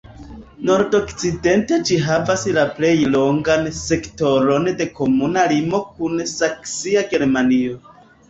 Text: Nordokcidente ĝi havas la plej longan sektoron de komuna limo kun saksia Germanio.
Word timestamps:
Nordokcidente 0.67 1.77
ĝi 1.89 1.97
havas 2.05 2.45
la 2.55 2.63
plej 2.77 2.93
longan 3.17 3.69
sektoron 3.81 4.65
de 4.79 4.87
komuna 5.01 5.45
limo 5.53 5.83
kun 5.99 6.19
saksia 6.35 7.05
Germanio. 7.13 7.79